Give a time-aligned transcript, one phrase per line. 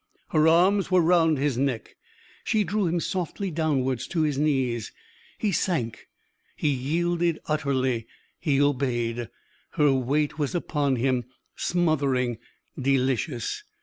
[0.29, 1.95] Her arms were round his neck.
[2.43, 4.91] She drew him softly downwards to his knees.
[5.37, 6.07] He sank;
[6.55, 8.07] he yielded utterly;
[8.39, 9.29] he obeyed.
[9.73, 11.25] Her weight was upon him,
[11.55, 12.39] smothering,
[12.81, 13.61] delicious.